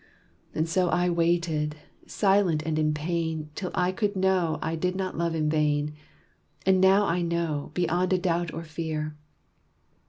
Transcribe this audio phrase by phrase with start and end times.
[0.55, 1.75] And so I waited,
[2.07, 5.93] silent and in pain, Till I could know I did not love in vain.
[6.65, 9.15] And now I know, beyond a doubt or fear.